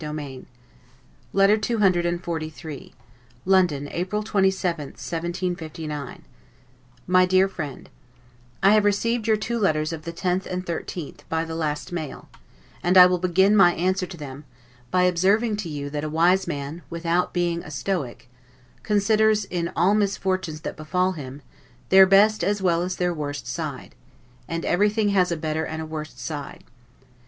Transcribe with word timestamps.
God 0.01 0.07
send 0.15 0.19
you 0.19 0.45
a 1.39 1.45
very 1.45 1.57
great 1.57 1.63
share 1.63 2.11
of 2.11 2.21
both! 2.23 2.35
Adieu. 2.37 2.49
LETTER 2.49 2.49
CCXLIII 2.57 2.93
LONDON, 3.45 3.87
April 3.91 4.23
27, 4.23 4.85
1759 4.95 6.23
MY 7.05 7.25
DEAR 7.27 7.47
FRIEND: 7.47 7.87
I 8.63 8.71
have 8.71 8.83
received 8.83 9.27
your 9.27 9.37
two 9.37 9.59
letters 9.59 9.93
of 9.93 10.01
the 10.01 10.11
10th 10.11 10.47
and 10.47 10.65
13th, 10.65 11.19
by 11.29 11.45
the 11.45 11.53
last 11.53 11.91
mail; 11.91 12.29
and 12.81 12.97
I 12.97 13.05
will 13.05 13.19
begin 13.19 13.55
my 13.55 13.75
answer 13.75 14.07
to 14.07 14.17
them, 14.17 14.43
by 14.89 15.03
observing 15.03 15.57
to 15.57 15.69
you 15.69 15.91
that 15.91 16.03
a 16.03 16.09
wise 16.09 16.47
man, 16.47 16.81
without 16.89 17.31
being 17.31 17.61
a 17.61 17.69
Stoic, 17.69 18.27
considers, 18.81 19.45
in 19.45 19.71
all 19.75 19.93
misfortunes 19.93 20.61
that 20.61 20.75
befall 20.75 21.11
him, 21.11 21.43
their 21.89 22.07
best 22.07 22.43
as 22.43 22.59
well 22.59 22.81
as 22.81 22.95
their 22.95 23.13
worst 23.13 23.45
side; 23.45 23.93
and 24.47 24.65
everything 24.65 25.09
has 25.09 25.31
a 25.31 25.37
better 25.37 25.63
and 25.63 25.79
a 25.79 25.85
worse 25.85 26.19
side. 26.19 26.63